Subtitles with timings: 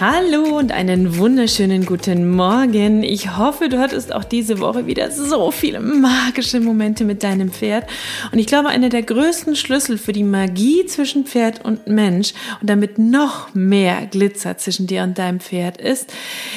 [0.00, 3.02] Hallo und einen wunderschönen guten Morgen.
[3.02, 7.90] Ich hoffe, du hattest auch diese Woche wieder so viele magische Momente mit deinem Pferd.
[8.30, 12.70] Und ich glaube, einer der größten Schlüssel für die Magie zwischen Pferd und Mensch und
[12.70, 16.12] damit noch mehr Glitzer zwischen dir und deinem Pferd ist,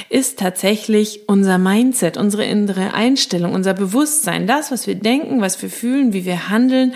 [0.10, 5.72] ist tatsächlich unser Mindset, unsere innere Einstellung, unser Bewusstsein, das, was wir denken, was wir
[5.72, 6.94] fühlen, wie wir handeln,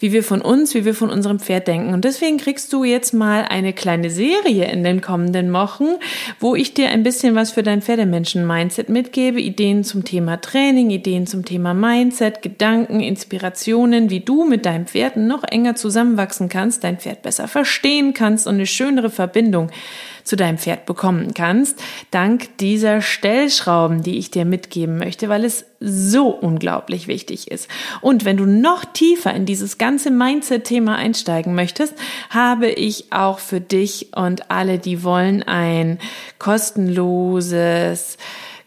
[0.00, 1.94] wie wir von uns, wie wir von unserem Pferd denken.
[1.94, 5.98] Und deswegen kriegst du jetzt mal eine kleine Serie in den kommenden Wochen Wochen,
[6.40, 11.26] wo ich dir ein bisschen was für dein Pferdemenschen-Mindset mitgebe, Ideen zum Thema Training, Ideen
[11.26, 16.98] zum Thema Mindset, Gedanken, Inspirationen, wie du mit deinem Pferd noch enger zusammenwachsen kannst, dein
[16.98, 19.70] Pferd besser verstehen kannst und eine schönere Verbindung
[20.24, 21.80] zu deinem Pferd bekommen kannst,
[22.10, 27.68] dank dieser Stellschrauben, die ich dir mitgeben möchte, weil es so unglaublich wichtig ist.
[28.00, 31.94] Und wenn du noch tiefer in dieses ganze Mindset-Thema einsteigen möchtest,
[32.30, 35.98] habe ich auch für dich und alle, die wollen, ein
[36.38, 38.16] kostenloses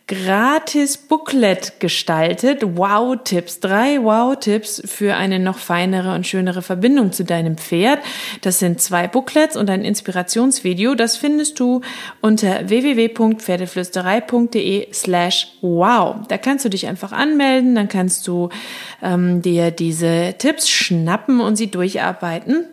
[0.08, 2.63] gratis Booklet gestaltet.
[2.63, 3.59] Wow-Tipps.
[3.59, 8.00] Drei Wow-Tipps für eine noch feinere und schönere Verbindung zu deinem Pferd.
[8.41, 10.95] Das sind zwei Booklets und ein Inspirationsvideo.
[10.95, 11.81] Das findest du
[12.22, 16.16] unter www.pferdeflüsterei.de slash wow.
[16.29, 17.75] Da kannst du dich einfach anmelden.
[17.75, 18.47] Dann kannst du
[19.03, 22.67] ähm, dir diese Tipps schnappen und sie durcharbeiten.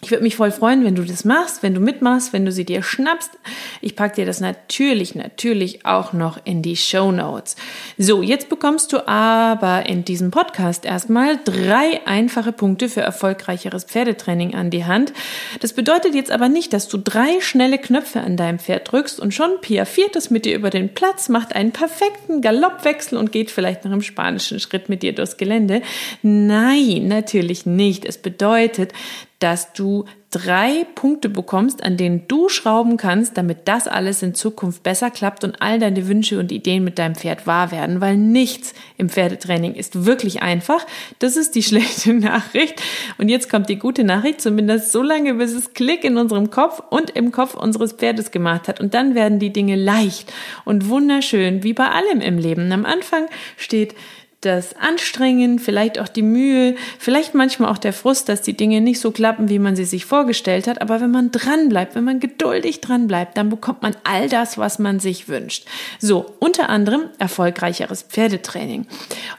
[0.00, 2.64] Ich würde mich voll freuen, wenn du das machst, wenn du mitmachst, wenn du sie
[2.64, 3.32] dir schnappst.
[3.80, 7.56] Ich packe dir das natürlich, natürlich auch noch in die Show Notes.
[7.96, 14.54] So, jetzt bekommst du aber in diesem Podcast erstmal drei einfache Punkte für erfolgreicheres Pferdetraining
[14.54, 15.12] an die Hand.
[15.60, 19.34] Das bedeutet jetzt aber nicht, dass du drei schnelle Knöpfe an deinem Pferd drückst und
[19.34, 23.84] schon piaffiert es mit dir über den Platz, macht einen perfekten Galoppwechsel und geht vielleicht
[23.84, 25.82] noch im spanischen Schritt mit dir durchs Gelände.
[26.22, 28.04] Nein, natürlich nicht.
[28.04, 28.92] Es bedeutet,
[29.38, 34.82] dass du drei Punkte bekommst, an denen du schrauben kannst, damit das alles in Zukunft
[34.82, 38.74] besser klappt und all deine Wünsche und Ideen mit deinem Pferd wahr werden, weil nichts
[38.98, 40.84] im Pferdetraining ist wirklich einfach.
[41.18, 42.82] Das ist die schlechte Nachricht.
[43.16, 46.82] Und jetzt kommt die gute Nachricht, zumindest so lange, bis es Klick in unserem Kopf
[46.90, 48.80] und im Kopf unseres Pferdes gemacht hat.
[48.80, 50.32] Und dann werden die Dinge leicht
[50.64, 52.70] und wunderschön, wie bei allem im Leben.
[52.72, 53.26] Am Anfang
[53.56, 53.94] steht
[54.40, 59.00] das Anstrengen, vielleicht auch die Mühe, vielleicht manchmal auch der Frust, dass die Dinge nicht
[59.00, 60.80] so klappen, wie man sie sich vorgestellt hat.
[60.80, 64.56] Aber wenn man dran bleibt, wenn man geduldig dran bleibt, dann bekommt man all das,
[64.56, 65.66] was man sich wünscht.
[65.98, 68.86] So, unter anderem erfolgreicheres Pferdetraining.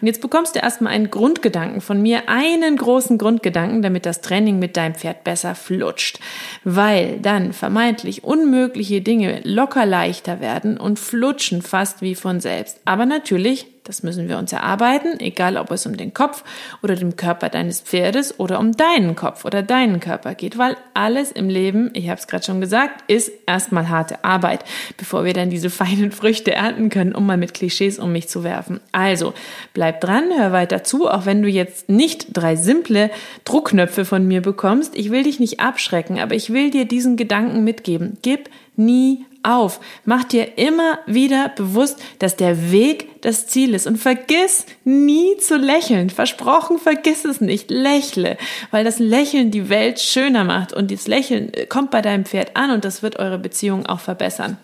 [0.01, 4.59] Und jetzt bekommst du erstmal einen Grundgedanken von mir, einen großen Grundgedanken, damit das Training
[4.59, 6.19] mit deinem Pferd besser flutscht.
[6.65, 12.81] Weil dann vermeintlich unmögliche Dinge locker leichter werden und flutschen fast wie von selbst.
[12.83, 16.43] Aber natürlich das müssen wir uns erarbeiten, egal ob es um den Kopf
[16.83, 21.31] oder den Körper deines Pferdes oder um deinen Kopf oder deinen Körper geht, weil alles
[21.31, 24.63] im Leben, ich habe es gerade schon gesagt, ist erstmal harte Arbeit,
[24.97, 28.43] bevor wir dann diese feinen Früchte ernten können, um mal mit Klischees um mich zu
[28.43, 28.79] werfen.
[28.91, 29.33] Also
[29.73, 33.09] bleib dran, hör weiter zu, auch wenn du jetzt nicht drei simple
[33.43, 34.95] Druckknöpfe von mir bekommst.
[34.95, 38.19] Ich will dich nicht abschrecken, aber ich will dir diesen Gedanken mitgeben.
[38.21, 39.79] Gib nie auf.
[40.05, 43.87] Mach dir immer wieder bewusst, dass der Weg das Ziel ist.
[43.87, 46.09] Und vergiss nie zu lächeln.
[46.09, 47.71] Versprochen, vergiss es nicht.
[47.71, 48.37] Lächle,
[48.71, 50.73] weil das Lächeln die Welt schöner macht.
[50.73, 54.57] Und das Lächeln kommt bei deinem Pferd an und das wird eure Beziehung auch verbessern.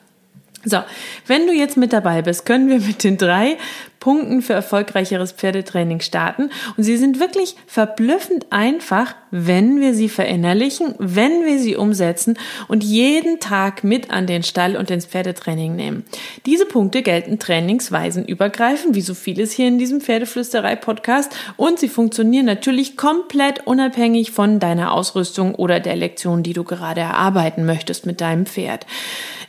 [0.68, 0.80] So,
[1.28, 3.58] wenn du jetzt mit dabei bist, können wir mit den drei
[4.06, 6.52] Punkten für erfolgreicheres Pferdetraining starten.
[6.78, 12.38] Und sie sind wirklich verblüffend einfach, wenn wir sie verinnerlichen, wenn wir sie umsetzen
[12.68, 16.06] und jeden Tag mit an den Stall und ins Pferdetraining nehmen.
[16.46, 21.36] Diese Punkte gelten trainingsweisen übergreifend, wie so vieles hier in diesem Pferdeflüsterei-Podcast.
[21.58, 27.02] Und sie funktionieren natürlich komplett unabhängig von deiner Ausrüstung oder der Lektion, die du gerade
[27.02, 28.86] erarbeiten möchtest mit deinem Pferd.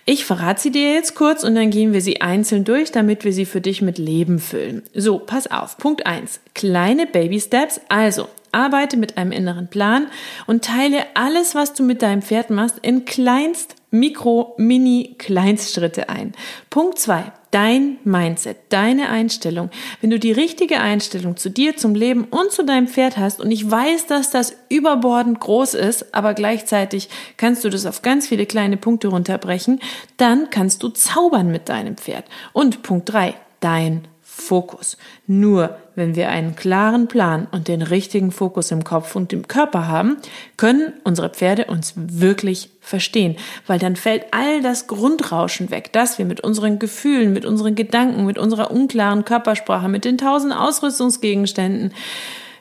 [0.08, 3.32] Ich verrate sie dir jetzt kurz und dann gehen wir sie einzeln durch, damit wir
[3.32, 4.82] sie für dich mit Leben füllen.
[4.94, 5.76] So, pass auf.
[5.76, 7.81] Punkt eins: Kleine Baby Steps.
[7.88, 10.06] Also, Arbeite mit einem inneren Plan
[10.46, 16.32] und teile alles, was du mit deinem Pferd machst, in kleinst Mikro, Mini, Kleinstschritte ein.
[16.70, 19.70] Punkt zwei: Dein Mindset, deine Einstellung.
[20.00, 23.50] Wenn du die richtige Einstellung zu dir, zum Leben und zu deinem Pferd hast, und
[23.50, 28.46] ich weiß, dass das überbordend groß ist, aber gleichzeitig kannst du das auf ganz viele
[28.46, 29.81] kleine Punkte runterbrechen,
[30.16, 32.25] dann kannst du zaubern mit deinem Pferd.
[32.54, 34.98] Und Punkt drei: Dein Fokus.
[35.26, 39.88] Nur wenn wir einen klaren Plan und den richtigen Fokus im Kopf und im Körper
[39.88, 40.18] haben,
[40.58, 43.36] können unsere Pferde uns wirklich verstehen,
[43.66, 48.26] weil dann fällt all das Grundrauschen weg, das wir mit unseren Gefühlen, mit unseren Gedanken,
[48.26, 51.94] mit unserer unklaren Körpersprache, mit den tausend Ausrüstungsgegenständen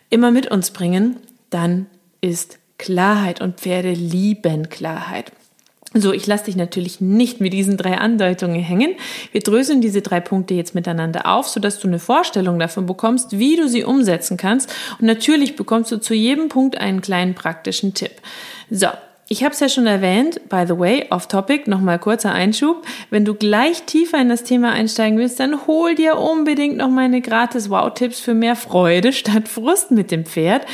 [0.10, 1.18] immer mit uns bringen,
[1.50, 1.88] dann
[2.21, 5.33] ist Klarheit und Pferde lieben Klarheit.
[5.97, 8.95] So, ich lasse dich natürlich nicht mit diesen drei Andeutungen hängen.
[9.31, 13.56] Wir dröseln diese drei Punkte jetzt miteinander auf, sodass du eine Vorstellung davon bekommst, wie
[13.56, 14.69] du sie umsetzen kannst.
[15.00, 18.12] Und natürlich bekommst du zu jedem Punkt einen kleinen praktischen Tipp.
[18.69, 18.89] So,
[19.27, 22.86] ich habe es ja schon erwähnt, by the way, off topic, nochmal kurzer Einschub.
[23.10, 27.22] Wenn du gleich tiefer in das Thema einsteigen willst, dann hol dir unbedingt noch meine
[27.22, 30.68] gratis Wow-Tipps für mehr Freude statt Frust mit dem Pferd.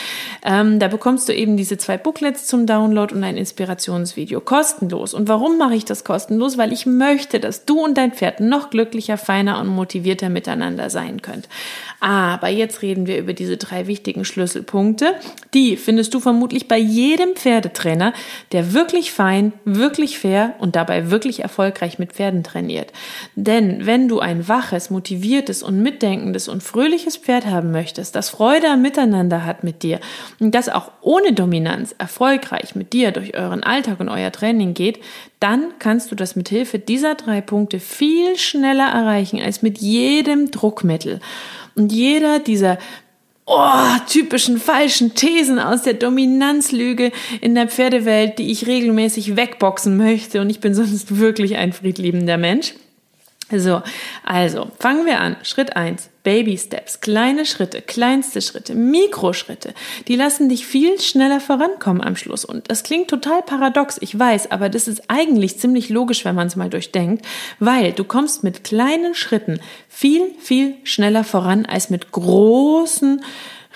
[0.44, 5.14] Ähm, da bekommst du eben diese zwei Booklets zum Download und ein Inspirationsvideo kostenlos.
[5.14, 6.58] Und warum mache ich das kostenlos?
[6.58, 11.22] Weil ich möchte, dass du und dein Pferd noch glücklicher, feiner und motivierter miteinander sein
[11.22, 11.48] könnt.
[12.02, 15.14] Aber jetzt reden wir über diese drei wichtigen Schlüsselpunkte.
[15.54, 18.12] Die findest du vermutlich bei jedem Pferdetrainer,
[18.52, 22.92] der wirklich fein, wirklich fair und dabei wirklich erfolgreich mit Pferden trainiert.
[23.36, 28.70] Denn wenn du ein waches, motiviertes und mitdenkendes und fröhliches Pferd haben möchtest, das Freude
[28.70, 30.00] am Miteinander hat mit dir
[30.40, 35.00] und das auch ohne Dominanz erfolgreich mit dir durch euren Alltag und euer Training geht,
[35.40, 40.52] dann kannst du das mit Hilfe dieser drei Punkte viel schneller erreichen als mit jedem
[40.52, 41.20] Druckmittel.
[41.76, 42.78] Und jeder dieser
[43.52, 47.12] oh, typischen falschen Thesen aus der Dominanzlüge
[47.42, 50.42] in der Pferdewelt, die ich regelmäßig wegboxen möchte.
[50.42, 52.74] Und ich bin sonst wirklich ein friedliebender Mensch.
[53.58, 53.82] So,
[54.24, 55.36] also fangen wir an.
[55.44, 59.74] Schritt eins: Baby Steps, kleine Schritte, kleinste Schritte, Mikroschritte.
[60.08, 62.46] Die lassen dich viel schneller vorankommen am Schluss.
[62.46, 66.48] Und das klingt total paradox, ich weiß, aber das ist eigentlich ziemlich logisch, wenn man
[66.48, 67.26] es mal durchdenkt,
[67.60, 69.60] weil du kommst mit kleinen Schritten
[69.90, 73.24] viel, viel schneller voran als mit großen,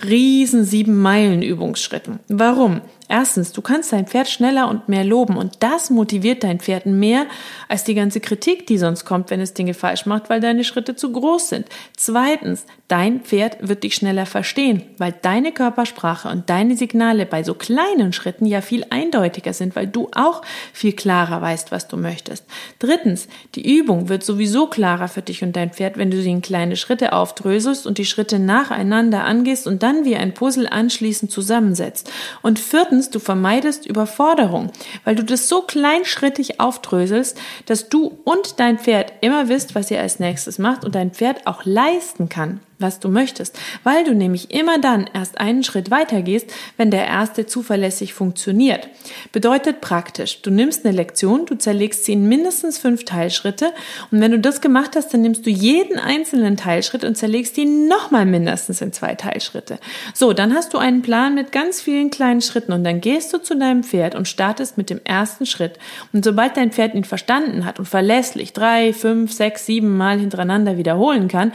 [0.04, 2.20] riesen sieben Meilen Übungsschritten.
[2.28, 2.82] Warum?
[3.08, 7.28] Erstens, du kannst dein Pferd schneller und mehr loben und das motiviert dein Pferd mehr
[7.70, 10.96] als die ganze Kritik, die sonst kommt, wenn es Dinge falsch macht, weil deine Schritte
[10.96, 11.68] zu groß sind.
[11.96, 17.54] Zweitens, dein Pferd wird dich schneller verstehen, weil deine Körpersprache und deine Signale bei so
[17.54, 20.42] kleinen Schritten ja viel eindeutiger sind, weil du auch
[20.74, 22.46] viel klarer weißt, was du möchtest.
[22.80, 26.42] Drittens, die Übung wird sowieso klarer für dich und dein Pferd, wenn du sie in
[26.42, 32.12] kleine Schritte aufdröselst und die Schritte nacheinander angehst und dann wie ein Puzzle anschließend zusammensetzt.
[32.42, 34.72] Und viertens, Viertens, du vermeidest Überforderung,
[35.04, 40.00] weil du das so kleinschrittig aufdröselst, dass du und dein Pferd immer wisst, was ihr
[40.00, 44.52] als nächstes macht und dein Pferd auch leisten kann was du möchtest, weil du nämlich
[44.52, 48.90] immer dann erst einen Schritt weiter gehst, wenn der erste zuverlässig funktioniert.
[49.32, 53.72] Bedeutet praktisch, du nimmst eine Lektion, du zerlegst sie in mindestens fünf Teilschritte
[54.12, 57.88] und wenn du das gemacht hast, dann nimmst du jeden einzelnen Teilschritt und zerlegst ihn
[57.88, 59.80] nochmal mindestens in zwei Teilschritte.
[60.14, 63.42] So, dann hast du einen Plan mit ganz vielen kleinen Schritten und dann gehst du
[63.42, 65.80] zu deinem Pferd und startest mit dem ersten Schritt.
[66.14, 70.78] Und sobald dein Pferd ihn verstanden hat und verlässlich drei, fünf, sechs, sieben Mal hintereinander
[70.78, 71.52] wiederholen kann,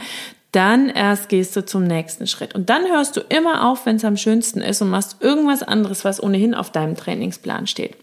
[0.51, 2.55] dann erst gehst du zum nächsten Schritt.
[2.55, 6.03] Und dann hörst du immer auf, wenn es am schönsten ist und machst irgendwas anderes,
[6.03, 7.95] was ohnehin auf deinem Trainingsplan steht.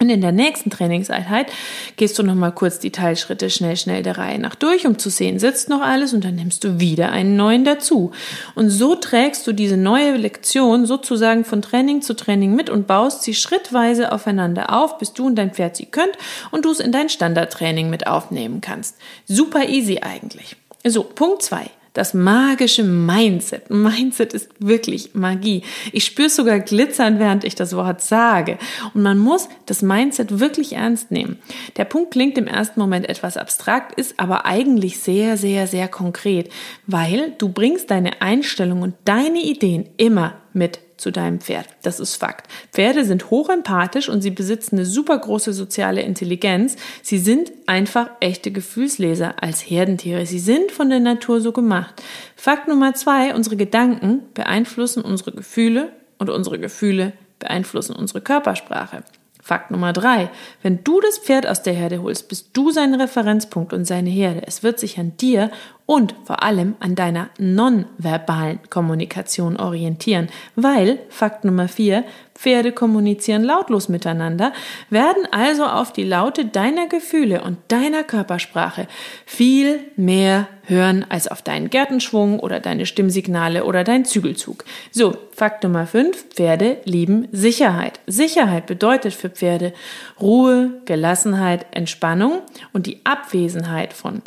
[0.00, 1.50] Und in der nächsten Trainingseinheit
[1.96, 5.40] gehst du nochmal kurz die Teilschritte schnell, schnell der Reihe nach durch, um zu sehen,
[5.40, 8.12] sitzt noch alles und dann nimmst du wieder einen neuen dazu.
[8.54, 13.24] Und so trägst du diese neue Lektion sozusagen von Training zu Training mit und baust
[13.24, 16.16] sie schrittweise aufeinander auf, bis du und dein Pferd sie könnt
[16.52, 18.96] und du es in dein Standardtraining mit aufnehmen kannst.
[19.26, 20.54] Super easy eigentlich.
[20.84, 23.70] So, Punkt zwei das magische Mindset.
[23.70, 25.62] Mindset ist wirklich Magie.
[25.92, 28.58] Ich spüre sogar glitzern, während ich das Wort sage.
[28.94, 31.38] Und man muss das Mindset wirklich ernst nehmen.
[31.76, 36.50] Der Punkt klingt im ersten Moment etwas abstrakt, ist aber eigentlich sehr, sehr, sehr konkret,
[36.86, 41.66] weil du bringst deine Einstellung und deine Ideen immer mit zu deinem Pferd.
[41.82, 42.50] Das ist Fakt.
[42.72, 46.76] Pferde sind hochempathisch und sie besitzen eine super große soziale Intelligenz.
[47.02, 50.26] Sie sind einfach echte Gefühlsleser als Herdentiere.
[50.26, 52.02] Sie sind von der Natur so gemacht.
[52.36, 59.04] Fakt Nummer zwei, unsere Gedanken beeinflussen unsere Gefühle und unsere Gefühle beeinflussen unsere Körpersprache.
[59.40, 60.28] Fakt Nummer drei.
[60.62, 64.42] Wenn du das Pferd aus der Herde holst, bist du sein Referenzpunkt und seine Herde.
[64.46, 65.50] Es wird sich an dir
[65.88, 72.04] und vor allem an deiner nonverbalen Kommunikation orientieren, weil Fakt Nummer vier,
[72.34, 74.52] Pferde kommunizieren lautlos miteinander,
[74.90, 78.86] werden also auf die Laute deiner Gefühle und deiner Körpersprache
[79.24, 84.66] viel mehr hören als auf deinen Gärtenschwung oder deine Stimmsignale oder dein Zügelzug.
[84.90, 87.98] So, Fakt Nummer 5, Pferde lieben Sicherheit.
[88.06, 89.72] Sicherheit bedeutet für Pferde
[90.20, 92.42] Ruhe, Gelassenheit, Entspannung
[92.74, 94.20] und die Abwesenheit von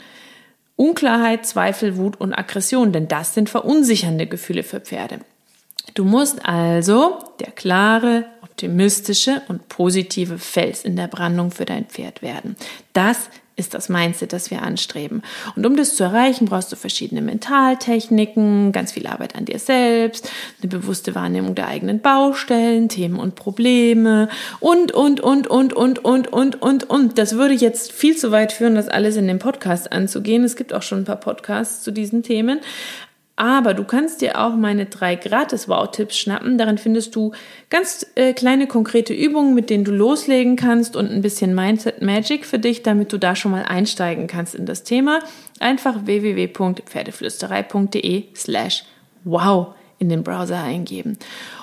[0.81, 5.19] Unklarheit, Zweifel, Wut und Aggression, denn das sind verunsichernde Gefühle für Pferde.
[5.93, 12.23] Du musst also der klare, optimistische und positive Fels in der Brandung für dein Pferd
[12.23, 12.55] werden.
[12.93, 13.29] Das
[13.61, 15.21] ist das Mindset, das wir anstreben.
[15.55, 20.29] Und um das zu erreichen, brauchst du verschiedene Mentaltechniken, ganz viel Arbeit an dir selbst,
[20.61, 24.27] eine bewusste Wahrnehmung der eigenen Baustellen, Themen und Probleme
[24.59, 27.17] und, und, und, und, und, und, und, und, und.
[27.17, 30.43] Das würde jetzt viel zu weit führen, das alles in dem Podcast anzugehen.
[30.43, 32.59] Es gibt auch schon ein paar Podcasts zu diesen Themen.
[33.41, 36.59] Aber du kannst dir auch meine drei Gratis-Wow-Tipps schnappen.
[36.59, 37.31] Darin findest du
[37.71, 42.45] ganz äh, kleine konkrete Übungen, mit denen du loslegen kannst und ein bisschen Mindset Magic
[42.45, 45.21] für dich, damit du da schon mal einsteigen kannst in das Thema.
[45.59, 48.83] Einfach www.pferdeflüsterei.de slash
[49.23, 51.17] wow in den Browser eingeben.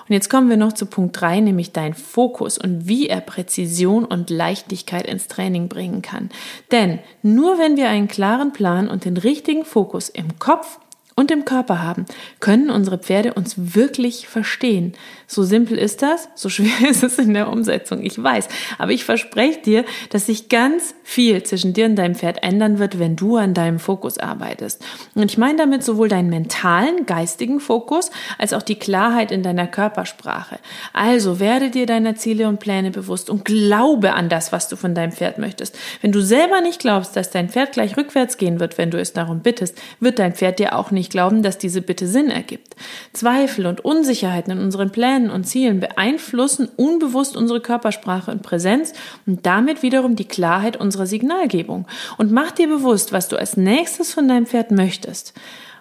[0.08, 4.04] Und jetzt kommen wir noch zu Punkt drei, nämlich dein Fokus und wie er Präzision
[4.04, 6.30] und Leichtigkeit ins Training bringen kann.
[6.73, 10.80] Denn nur wenn wir einen klaren Plan und den richtigen Fokus im Kopf
[11.19, 12.07] und im Körper haben,
[12.39, 14.93] können unsere Pferde uns wirklich verstehen.
[15.30, 18.49] So simpel ist das, so schwer ist es in der Umsetzung, ich weiß.
[18.78, 22.99] Aber ich verspreche dir, dass sich ganz viel zwischen dir und deinem Pferd ändern wird,
[22.99, 24.82] wenn du an deinem Fokus arbeitest.
[25.14, 29.66] Und ich meine damit sowohl deinen mentalen, geistigen Fokus, als auch die Klarheit in deiner
[29.66, 30.58] Körpersprache.
[30.94, 34.94] Also werde dir deiner Ziele und Pläne bewusst und glaube an das, was du von
[34.94, 35.78] deinem Pferd möchtest.
[36.00, 39.12] Wenn du selber nicht glaubst, dass dein Pferd gleich rückwärts gehen wird, wenn du es
[39.12, 42.76] darum bittest, wird dein Pferd dir auch nicht glauben, dass diese Bitte Sinn ergibt.
[43.12, 48.93] Zweifel und Unsicherheiten in unseren Plänen und Zielen beeinflussen unbewusst unsere Körpersprache und Präsenz
[49.27, 51.87] und damit wiederum die Klarheit unserer Signalgebung.
[52.19, 55.35] Und mach dir bewusst, was du als nächstes von deinem Pferd möchtest.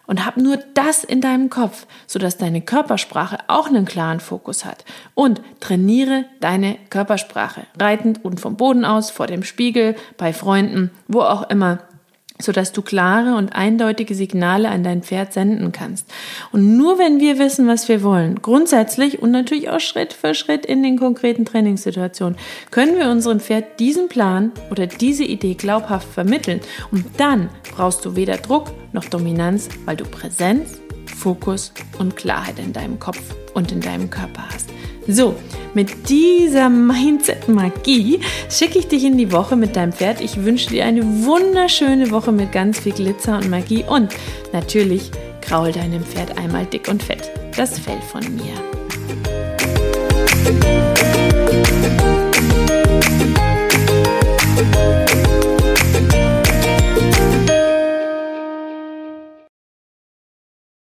[0.08, 4.86] Und hab nur das in deinem Kopf, sodass deine Körpersprache auch einen klaren Fokus hat.
[5.14, 11.22] Und trainiere deine Körpersprache, reitend und vom Boden aus, vor dem Spiegel, bei Freunden, wo
[11.22, 11.80] auch immer
[12.40, 16.08] sodass du klare und eindeutige Signale an dein Pferd senden kannst.
[16.52, 20.66] Und nur wenn wir wissen, was wir wollen, grundsätzlich und natürlich auch Schritt für Schritt
[20.66, 22.38] in den konkreten Trainingssituationen,
[22.72, 26.62] können wir unserem Pferd diesen Plan oder diese Idee glaubhaft vermitteln.
[26.92, 32.74] Und dann brauchst du weder Druck noch Dominanz, weil du Präsenz, Fokus und Klarheit in
[32.74, 33.22] deinem Kopf
[33.54, 34.70] und in deinem Körper hast.
[35.08, 35.36] So,
[35.74, 40.20] mit dieser Mindset-Magie schicke ich dich in die Woche mit deinem Pferd.
[40.22, 44.14] Ich wünsche dir eine wunderschöne Woche mit ganz viel Glitzer und Magie und
[44.52, 45.12] natürlich
[45.42, 48.54] kraul deinem Pferd einmal dick und fett das Fell von mir.